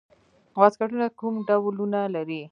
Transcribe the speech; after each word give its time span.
واسکټونه 0.59 1.07
کوم 1.19 1.33
ډولونه 1.47 1.99
لري؟ 2.15 2.39